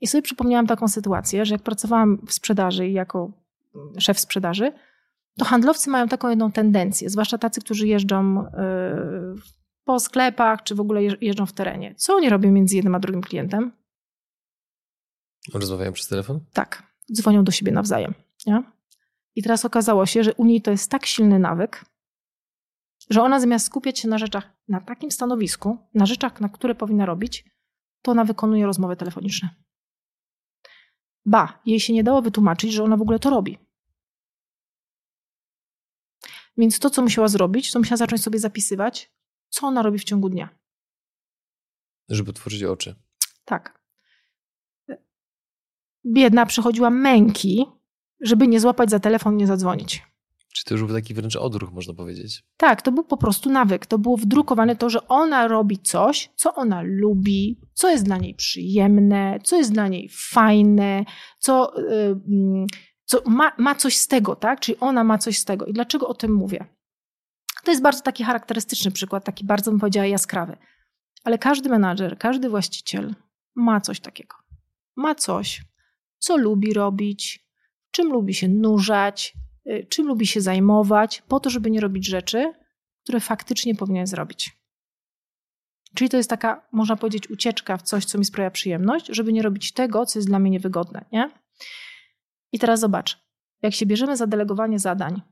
[0.00, 3.32] I sobie przypomniałam taką sytuację, że jak pracowałam w sprzedaży i jako
[3.98, 4.72] szef sprzedaży,
[5.38, 9.34] to handlowcy mają taką jedną tendencję, zwłaszcza tacy, którzy jeżdżą yy,
[9.88, 11.94] po sklepach, czy w ogóle jeżdżą w terenie.
[11.94, 13.72] Co oni robią między jednym a drugim klientem?
[15.54, 16.40] Rozmawiają przez telefon?
[16.52, 18.14] Tak, dzwonią do siebie nawzajem.
[18.46, 18.62] Nie?
[19.34, 21.84] I teraz okazało się, że u niej to jest tak silny nawyk,
[23.10, 27.06] że ona zamiast skupiać się na rzeczach na takim stanowisku, na rzeczach, na które powinna
[27.06, 27.44] robić,
[28.02, 29.48] to ona wykonuje rozmowy telefoniczne.
[31.26, 33.58] Ba, jej się nie dało wytłumaczyć, że ona w ogóle to robi.
[36.56, 39.17] Więc to, co musiała zrobić, to musiała zacząć sobie zapisywać,
[39.48, 40.48] co ona robi w ciągu dnia.
[42.08, 42.94] Żeby otworzyć oczy.
[43.44, 43.78] Tak.
[46.06, 47.66] Biedna przechodziła męki,
[48.20, 50.02] żeby nie złapać za telefon, nie zadzwonić.
[50.54, 52.44] Czy to już był taki wręcz odruch, można powiedzieć?
[52.56, 53.86] Tak, to był po prostu nawyk.
[53.86, 58.34] To było wdrukowane to, że ona robi coś, co ona lubi, co jest dla niej
[58.34, 61.04] przyjemne, co jest dla niej fajne,
[61.38, 62.66] co, yy,
[63.04, 64.60] co ma, ma coś z tego, tak?
[64.60, 65.66] Czyli ona ma coś z tego.
[65.66, 66.77] I dlaczego o tym mówię?
[67.68, 70.56] To jest bardzo taki charakterystyczny przykład, taki bardzo bym powiedziała jaskrawy.
[71.24, 73.14] Ale każdy menadżer, każdy właściciel
[73.54, 74.36] ma coś takiego.
[74.96, 75.62] Ma coś,
[76.18, 77.46] co lubi robić,
[77.90, 79.34] czym lubi się nurzać,
[79.66, 82.52] y, czym lubi się zajmować, po to, żeby nie robić rzeczy,
[83.02, 84.56] które faktycznie powinien zrobić.
[85.94, 89.42] Czyli to jest taka, można powiedzieć, ucieczka w coś, co mi sprawia przyjemność, żeby nie
[89.42, 91.04] robić tego, co jest dla mnie niewygodne.
[91.12, 91.30] Nie?
[92.52, 93.18] I teraz zobacz,
[93.62, 95.22] jak się bierzemy za delegowanie zadań,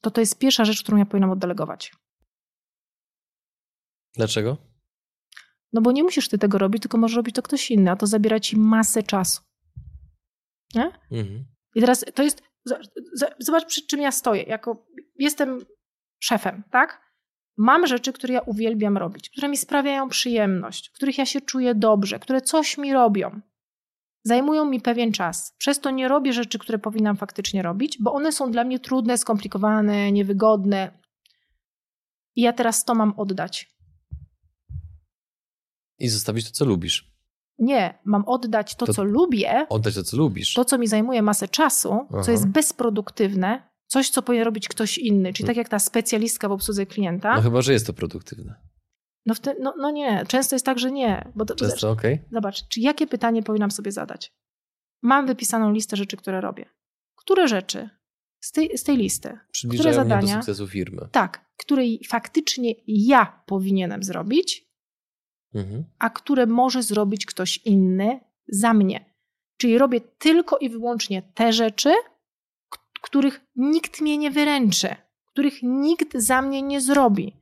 [0.00, 1.92] to to jest pierwsza rzecz, którą ja powinnam oddelegować.
[4.16, 4.56] Dlaczego?
[5.72, 8.06] No bo nie musisz ty tego robić, tylko może robić to ktoś inny, a to
[8.06, 9.42] zabiera ci masę czasu.
[10.74, 10.90] Nie?
[11.10, 11.44] Mhm.
[11.74, 12.42] I teraz to jest,
[13.38, 14.42] zobacz przy czym ja stoję.
[14.42, 15.64] Jako, jestem
[16.20, 17.06] szefem, tak?
[17.58, 21.74] Mam rzeczy, które ja uwielbiam robić, które mi sprawiają przyjemność, w których ja się czuję
[21.74, 23.40] dobrze, które coś mi robią.
[24.26, 25.54] Zajmują mi pewien czas.
[25.58, 29.18] Przez to nie robię rzeczy, które powinnam faktycznie robić, bo one są dla mnie trudne,
[29.18, 30.98] skomplikowane, niewygodne.
[32.36, 33.76] I ja teraz to mam oddać.
[35.98, 37.12] I zostawić to, co lubisz.
[37.58, 39.66] Nie, mam oddać to, to, co lubię.
[39.68, 40.54] Oddać to, co lubisz.
[40.54, 42.22] To, co mi zajmuje masę czasu, Aha.
[42.22, 45.32] co jest bezproduktywne, coś, co powinien robić ktoś inny.
[45.32, 47.34] Czyli tak jak ta specjalistka w obsłudze klienta.
[47.36, 48.54] No chyba, że jest to produktywne.
[49.26, 51.32] No, te, no, no, nie, często jest tak, że nie.
[51.34, 52.14] Bo to, często, okej.
[52.14, 52.28] Okay.
[52.32, 54.32] Zobacz, czy jakie pytanie powinnam sobie zadać?
[55.02, 56.66] Mam wypisaną listę rzeczy, które robię.
[57.14, 57.90] Które rzeczy
[58.40, 59.38] z tej, z tej listy,
[59.74, 61.08] które zadania, do sukcesu firmy.
[61.12, 64.68] Tak, które faktycznie ja powinienem zrobić,
[65.54, 65.84] mhm.
[65.98, 69.14] a które może zrobić ktoś inny za mnie.
[69.56, 71.92] Czyli robię tylko i wyłącznie te rzeczy,
[73.02, 74.88] których nikt mnie nie wyręczy,
[75.32, 77.36] których nikt za mnie nie zrobi,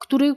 [0.00, 0.34] który,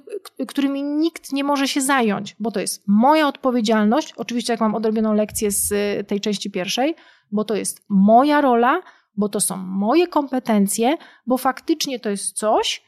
[0.47, 4.13] którymi nikt nie może się zająć, bo to jest moja odpowiedzialność.
[4.17, 5.69] Oczywiście, jak mam odrobioną lekcję z
[6.07, 6.95] tej części pierwszej,
[7.31, 8.81] bo to jest moja rola,
[9.15, 10.97] bo to są moje kompetencje,
[11.27, 12.83] bo faktycznie to jest coś,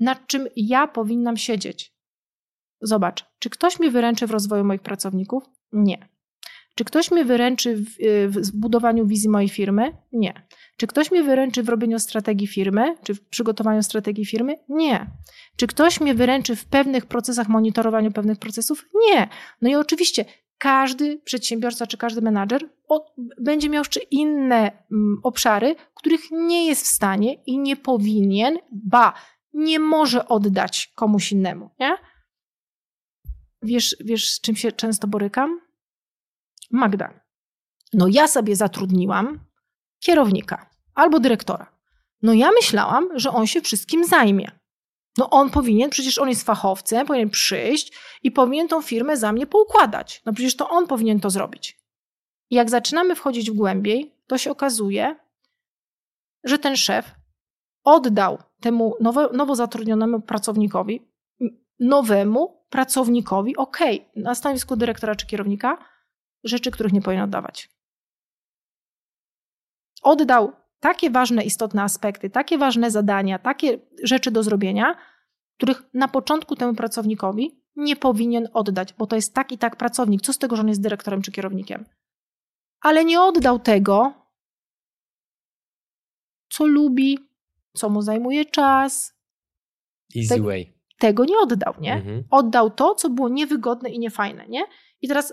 [0.00, 1.94] nad czym ja powinnam siedzieć.
[2.80, 5.44] Zobacz, czy ktoś mnie wyręczy w rozwoju moich pracowników?
[5.72, 6.08] Nie.
[6.74, 7.88] Czy ktoś mnie wyręczy w,
[8.28, 9.96] w budowaniu wizji mojej firmy?
[10.12, 10.46] Nie.
[10.76, 14.58] Czy ktoś mnie wyręczy w robieniu strategii firmy, czy w przygotowaniu strategii firmy?
[14.68, 15.06] Nie.
[15.56, 18.84] Czy ktoś mnie wyręczy w pewnych procesach, monitorowaniu pewnych procesów?
[19.10, 19.28] Nie.
[19.62, 20.24] No i oczywiście
[20.58, 22.68] każdy przedsiębiorca czy każdy menadżer
[23.40, 29.12] będzie miał jeszcze inne mm, obszary, których nie jest w stanie i nie powinien, ba,
[29.52, 31.70] nie może oddać komuś innemu.
[31.80, 31.96] Nie?
[33.62, 35.60] Wiesz, wiesz, z czym się często borykam?
[36.70, 37.20] Magda.
[37.92, 39.40] No ja sobie zatrudniłam
[40.00, 41.74] kierownika albo dyrektora.
[42.22, 44.50] No ja myślałam, że on się wszystkim zajmie.
[45.18, 49.46] No on powinien, przecież on jest fachowcem, powinien przyjść i powinien tą firmę za mnie
[49.46, 50.22] poukładać.
[50.26, 51.78] No przecież to on powinien to zrobić.
[52.50, 55.16] I jak zaczynamy wchodzić w głębiej, to się okazuje,
[56.44, 57.14] że ten szef
[57.84, 61.08] oddał temu nowo, nowo zatrudnionemu pracownikowi,
[61.80, 63.78] nowemu pracownikowi, ok,
[64.16, 65.78] na stanowisku dyrektora czy kierownika,
[66.44, 67.68] rzeczy, których nie powinien oddawać.
[70.02, 74.96] Oddał takie ważne, istotne aspekty, takie ważne zadania, takie rzeczy do zrobienia,
[75.56, 80.22] których na początku temu pracownikowi nie powinien oddać, bo to jest tak i tak pracownik.
[80.22, 81.84] Co z tego, że on jest dyrektorem czy kierownikiem?
[82.80, 84.14] Ale nie oddał tego,
[86.48, 87.18] co lubi,
[87.76, 89.14] co mu zajmuje czas.
[90.16, 90.73] Easy way.
[90.98, 91.94] Tego nie oddał, nie?
[91.94, 92.24] Mhm.
[92.30, 94.64] Oddał to, co było niewygodne i niefajne, nie?
[95.02, 95.32] I teraz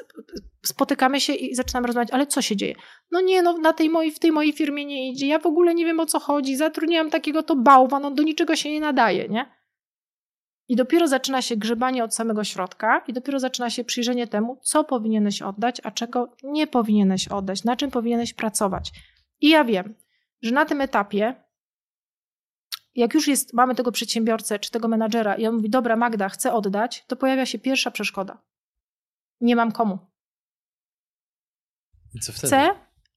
[0.65, 2.75] spotykamy się i zaczynamy rozmawiać, ale co się dzieje?
[3.11, 5.75] No nie, no na tej mojej, w tej mojej firmie nie idzie, ja w ogóle
[5.75, 9.29] nie wiem o co chodzi, zatrudniłam takiego to bałwa, no do niczego się nie nadaje,
[9.29, 9.61] nie?
[10.67, 14.83] I dopiero zaczyna się grzebanie od samego środka i dopiero zaczyna się przyjrzenie temu, co
[14.83, 18.91] powinieneś oddać, a czego nie powinieneś oddać, na czym powinieneś pracować.
[19.41, 19.95] I ja wiem,
[20.41, 21.43] że na tym etapie,
[22.95, 26.53] jak już jest, mamy tego przedsiębiorcę czy tego menadżera i on mówi, dobra Magda, chcę
[26.53, 28.41] oddać, to pojawia się pierwsza przeszkoda.
[29.41, 29.99] Nie mam komu.
[32.13, 32.47] I co wtedy?
[32.47, 32.69] Chcę,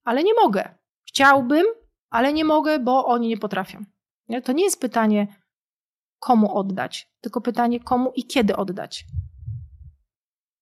[0.05, 0.75] ale nie mogę.
[1.09, 1.67] Chciałbym,
[2.11, 3.85] ale nie mogę, bo oni nie potrafią.
[4.45, 5.37] To nie jest pytanie,
[6.19, 9.05] komu oddać, tylko pytanie, komu i kiedy oddać.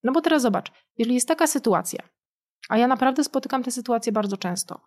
[0.03, 2.09] No bo teraz zobacz, jeżeli jest taka sytuacja,
[2.69, 4.81] a ja naprawdę spotykam te sytuacje bardzo często,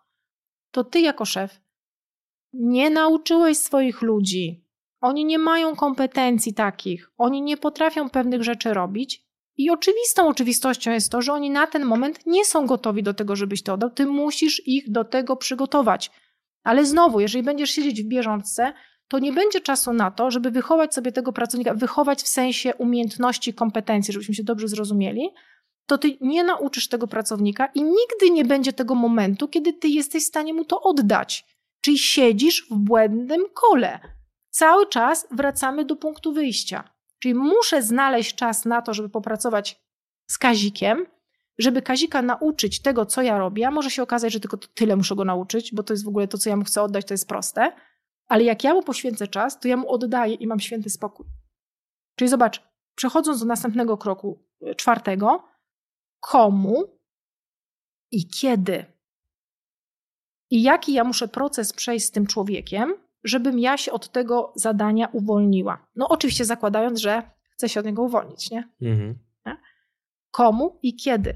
[0.70, 1.60] to ty jako szef
[2.60, 4.64] nie nauczyłeś swoich ludzi.
[5.00, 9.26] Oni nie mają kompetencji takich, oni nie potrafią pewnych rzeczy robić.
[9.56, 13.36] I oczywistą oczywistością jest to, że oni na ten moment nie są gotowi do tego,
[13.36, 13.90] żebyś to oddał.
[13.90, 16.10] Ty musisz ich do tego przygotować.
[16.62, 18.72] Ale znowu, jeżeli będziesz siedzieć w bieżączce,
[19.08, 23.54] to nie będzie czasu na to, żeby wychować sobie tego pracownika, wychować w sensie umiejętności,
[23.54, 25.28] kompetencji, żebyśmy się dobrze zrozumieli,
[25.86, 30.22] to ty nie nauczysz tego pracownika i nigdy nie będzie tego momentu, kiedy ty jesteś
[30.22, 31.55] w stanie mu to oddać.
[31.86, 34.00] Czyli siedzisz w błędnym kole.
[34.50, 36.90] Cały czas wracamy do punktu wyjścia.
[37.18, 39.82] Czyli muszę znaleźć czas na to, żeby popracować
[40.30, 41.06] z Kazikiem,
[41.58, 43.68] żeby Kazika nauczyć tego, co ja robię.
[43.68, 46.28] A może się okazać, że tylko tyle muszę go nauczyć, bo to jest w ogóle
[46.28, 47.72] to, co ja mu chcę oddać, to jest proste.
[48.28, 51.26] Ale jak ja mu poświęcę czas, to ja mu oddaję i mam święty spokój.
[52.16, 52.62] Czyli zobacz,
[52.94, 55.44] przechodząc do następnego kroku, e, czwartego,
[56.20, 56.84] komu
[58.10, 58.95] i kiedy.
[60.56, 65.08] I jaki ja muszę proces przejść z tym człowiekiem, żebym ja się od tego zadania
[65.12, 65.86] uwolniła.
[65.96, 68.68] No, oczywiście zakładając, że chcę się od niego uwolnić, nie?
[68.82, 69.14] Mhm.
[70.30, 71.34] Komu i kiedy.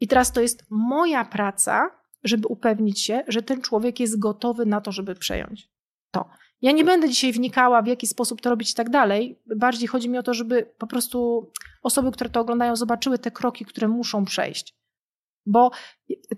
[0.00, 1.90] I teraz to jest moja praca,
[2.24, 5.70] żeby upewnić się, że ten człowiek jest gotowy na to, żeby przejąć
[6.10, 6.28] to.
[6.62, 9.42] Ja nie będę dzisiaj wnikała, w jaki sposób to robić i tak dalej.
[9.56, 11.50] Bardziej chodzi mi o to, żeby po prostu
[11.82, 14.74] osoby, które to oglądają, zobaczyły te kroki, które muszą przejść.
[15.46, 15.70] Bo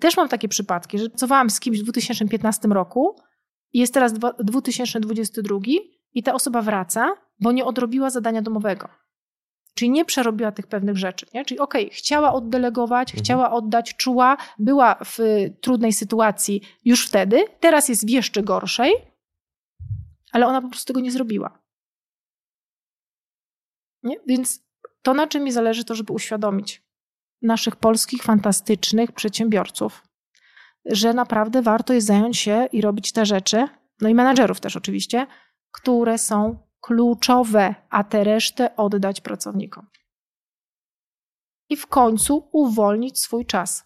[0.00, 3.16] też mam takie przypadki, że pracowałam z kimś w 2015 roku
[3.72, 5.58] i jest teraz 2022
[6.14, 8.88] i ta osoba wraca, bo nie odrobiła zadania domowego.
[9.74, 11.26] Czyli nie przerobiła tych pewnych rzeczy.
[11.34, 11.44] Nie?
[11.44, 13.24] Czyli okej, okay, chciała oddelegować, mhm.
[13.24, 15.18] chciała oddać, czuła, była w
[15.60, 18.92] trudnej sytuacji już wtedy, teraz jest w jeszcze gorszej,
[20.32, 21.58] ale ona po prostu tego nie zrobiła.
[24.02, 24.16] Nie?
[24.26, 24.62] Więc
[25.02, 26.87] to, na czym mi zależy, to żeby uświadomić
[27.42, 30.02] naszych polskich, fantastycznych przedsiębiorców,
[30.84, 33.68] że naprawdę warto jest zająć się i robić te rzeczy,
[34.00, 35.26] no i menadżerów też oczywiście,
[35.70, 39.86] które są kluczowe, a te resztę oddać pracownikom.
[41.70, 43.82] I w końcu uwolnić swój czas.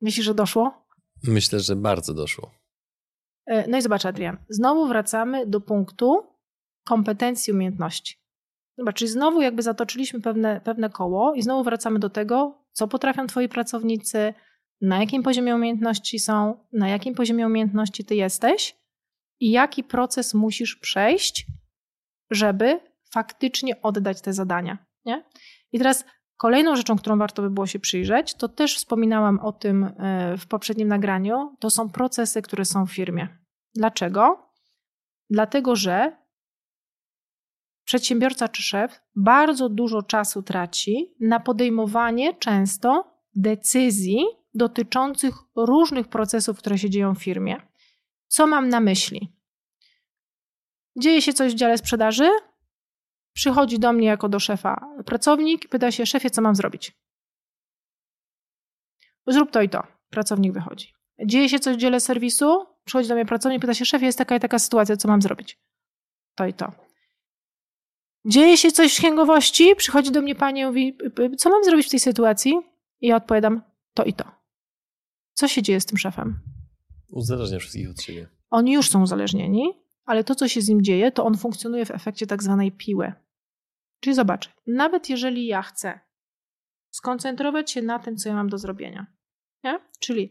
[0.00, 0.86] Myślisz, że doszło?
[1.22, 2.50] Myślę, że bardzo doszło.
[3.46, 6.36] E, no i zobacz, Adrian, znowu wracamy do punktu
[6.84, 8.16] kompetencji, umiejętności.
[8.78, 13.26] Zobacz, czyli znowu jakby zatoczyliśmy pewne, pewne koło i znowu wracamy do tego, co potrafią
[13.26, 14.34] twoi pracownicy,
[14.80, 18.76] na jakim poziomie umiejętności są, na jakim poziomie umiejętności ty jesteś
[19.40, 21.46] i jaki proces musisz przejść,
[22.30, 22.80] żeby
[23.12, 24.78] faktycznie oddać te zadania.
[25.04, 25.24] Nie?
[25.72, 26.04] I teraz
[26.38, 30.46] Kolejną rzeczą, którą warto by było się przyjrzeć, to też wspominałam o tym e, w
[30.46, 33.28] poprzednim nagraniu, to są procesy, które są w firmie.
[33.74, 34.50] Dlaczego?
[35.30, 36.16] Dlatego, że
[37.88, 44.24] przedsiębiorca czy szef bardzo dużo czasu traci na podejmowanie często decyzji
[44.54, 47.56] dotyczących różnych procesów, które się dzieją w firmie.
[48.26, 49.32] Co mam na myśli?
[50.96, 52.30] Dzieje się coś w dziale sprzedaży?
[53.32, 56.92] Przychodzi do mnie jako do szefa pracownik, pyta się, szefie, co mam zrobić?
[59.26, 59.82] Zrób to i to.
[60.10, 60.94] Pracownik wychodzi.
[61.26, 64.36] Dzieje się coś w dziele serwisu, przychodzi do mnie pracownik, pyta się, szefie, jest taka
[64.36, 65.60] i taka sytuacja, co mam zrobić?
[66.34, 66.87] To i to.
[68.28, 70.98] Dzieje się coś w księgowości, przychodzi do mnie pani i mówi,
[71.38, 72.54] co mam zrobić w tej sytuacji?
[73.00, 73.62] I ja odpowiadam,
[73.94, 74.24] to i to.
[75.32, 76.40] Co się dzieje z tym szefem?
[77.08, 78.28] Uzależnia wszystkich od siebie.
[78.50, 79.72] Oni już są uzależnieni,
[80.04, 83.12] ale to, co się z nim dzieje, to on funkcjonuje w efekcie tak zwanej piły.
[84.00, 86.00] Czyli zobacz, nawet jeżeli ja chcę
[86.90, 89.06] skoncentrować się na tym, co ja mam do zrobienia,
[89.64, 89.80] nie?
[90.00, 90.30] czyli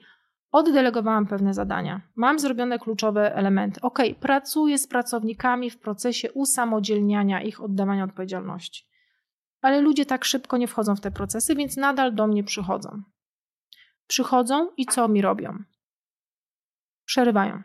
[0.58, 7.62] oddelegowałam pewne zadania, mam zrobione kluczowe elementy, ok, pracuję z pracownikami w procesie usamodzielniania ich,
[7.62, 8.88] oddawania odpowiedzialności.
[9.62, 13.04] Ale ludzie tak szybko nie wchodzą w te procesy, więc nadal do mnie przychodzą.
[14.08, 15.64] Przychodzą i co mi robią?
[17.06, 17.64] Przerywają.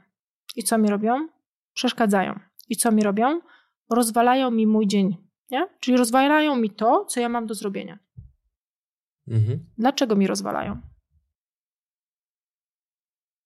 [0.56, 1.28] I co mi robią?
[1.74, 2.40] Przeszkadzają.
[2.68, 3.40] I co mi robią?
[3.90, 5.16] Rozwalają mi mój dzień.
[5.50, 5.66] Nie?
[5.80, 7.98] Czyli rozwalają mi to, co ja mam do zrobienia.
[9.28, 9.64] Mhm.
[9.78, 10.80] Dlaczego mi rozwalają?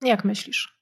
[0.03, 0.79] Jak myślisz?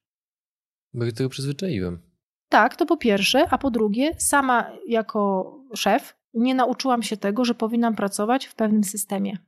[0.94, 2.03] Bo ja tego przyzwyczaiłem.
[2.48, 7.55] Tak, to po pierwsze, a po drugie, sama jako szef nie nauczyłam się tego, że
[7.55, 9.38] powinnam pracować w pewnym systemie.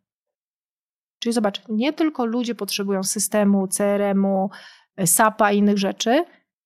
[1.19, 4.51] Czyli zobacz, nie tylko ludzie potrzebują systemu, CRM-u,
[5.05, 6.25] SAP-a i innych rzeczy.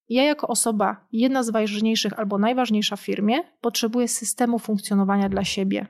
[0.09, 5.87] Ja, jako osoba, jedna z ważniejszych albo najważniejsza w firmie, potrzebuję systemu funkcjonowania dla siebie.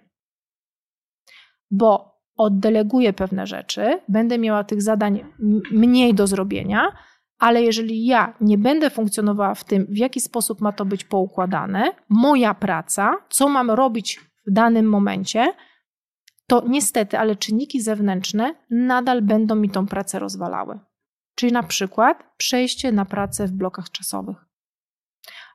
[1.71, 5.25] Bo oddeleguję pewne rzeczy, będę miała tych zadań
[5.71, 6.93] mniej do zrobienia,
[7.39, 11.93] ale jeżeli ja nie będę funkcjonowała w tym, w jaki sposób ma to być poukładane,
[12.09, 15.53] moja praca, co mam robić w danym momencie,
[16.47, 20.79] to niestety, ale czynniki zewnętrzne nadal będą mi tą pracę rozwalały.
[21.35, 24.37] Czyli na przykład przejście na pracę w blokach czasowych,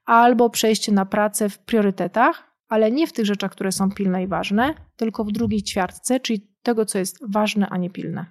[0.05, 4.27] albo przejście na pracę w priorytetach, ale nie w tych rzeczach, które są pilne i
[4.27, 8.25] ważne, tylko w drugiej ćwiartce, czyli tego, co jest ważne, a nie pilne.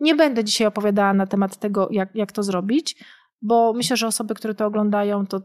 [0.00, 3.04] Nie będę dzisiaj opowiadała na temat tego, jak, jak to zrobić,
[3.42, 5.40] bo myślę, że osoby, które to oglądają, to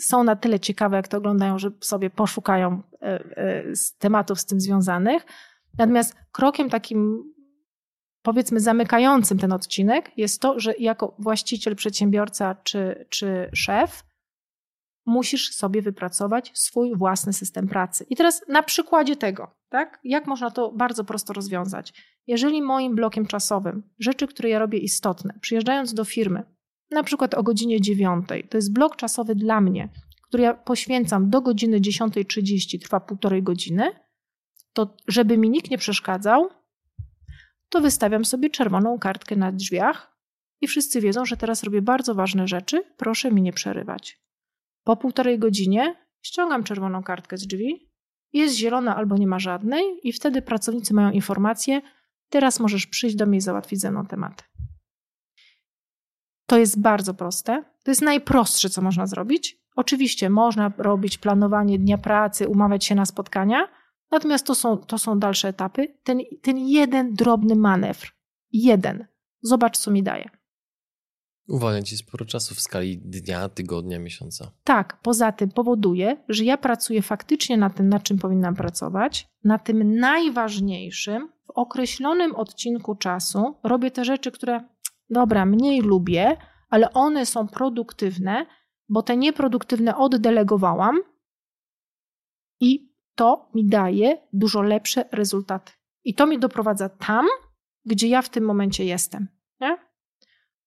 [0.00, 3.64] są na tyle ciekawe, jak to oglądają, że sobie poszukają e, e,
[3.98, 5.26] tematów z tym związanych.
[5.78, 7.22] Natomiast krokiem takim,
[8.22, 14.04] powiedzmy, zamykającym ten odcinek jest to, że jako właściciel, przedsiębiorca czy, czy szef
[15.06, 18.06] musisz sobie wypracować swój własny system pracy.
[18.10, 21.92] I teraz na przykładzie tego, tak, jak można to bardzo prosto rozwiązać?
[22.26, 26.42] Jeżeli moim blokiem czasowym rzeczy, które ja robię istotne, przyjeżdżając do firmy,
[26.90, 29.88] na przykład o godzinie 9, to jest blok czasowy dla mnie,
[30.22, 33.90] który ja poświęcam do godziny 10.30, trwa półtorej godziny,
[34.72, 36.48] to żeby mi nikt nie przeszkadzał,
[37.68, 40.16] to wystawiam sobie czerwoną kartkę na drzwiach
[40.60, 44.21] i wszyscy wiedzą, że teraz robię bardzo ważne rzeczy, proszę mi nie przerywać.
[44.84, 47.92] Po półtorej godzinie ściągam czerwoną kartkę z drzwi,
[48.32, 51.80] jest zielona albo nie ma żadnej, i wtedy pracownicy mają informację:
[52.28, 54.44] teraz możesz przyjść do mnie i załatwić ze mną tematy.
[56.46, 57.64] To jest bardzo proste.
[57.84, 59.62] To jest najprostsze, co można zrobić.
[59.76, 63.68] Oczywiście można robić planowanie dnia pracy, umawiać się na spotkania,
[64.10, 65.98] natomiast to są, to są dalsze etapy.
[66.02, 68.12] Ten, ten jeden drobny manewr,
[68.52, 69.06] jeden,
[69.42, 70.41] zobacz, co mi daje.
[71.48, 74.52] Uwalnia ci sporo czasu w skali dnia, tygodnia, miesiąca.
[74.64, 79.58] Tak, poza tym powoduje, że ja pracuję faktycznie na tym, na czym powinnam pracować, na
[79.58, 84.60] tym najważniejszym, w określonym odcinku czasu robię te rzeczy, które,
[85.10, 86.36] dobra, mniej lubię,
[86.70, 88.46] ale one są produktywne,
[88.88, 90.96] bo te nieproduktywne oddelegowałam
[92.60, 95.72] i to mi daje dużo lepsze rezultaty.
[96.04, 97.26] I to mi doprowadza tam,
[97.84, 99.28] gdzie ja w tym momencie jestem.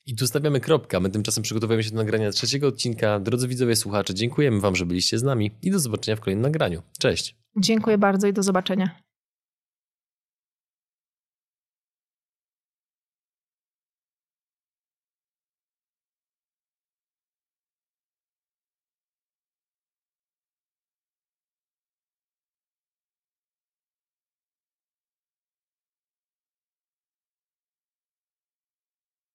[0.06, 1.00] I tu stawiamy kropkę.
[1.00, 3.20] My tymczasem przygotowujemy się do nagrania trzeciego odcinka.
[3.20, 6.82] Drodzy widzowie, słuchacze, dziękujemy Wam, że byliście z nami i do zobaczenia w kolejnym nagraniu.
[6.98, 7.36] Cześć.
[7.56, 9.05] Dziękuję bardzo i do zobaczenia.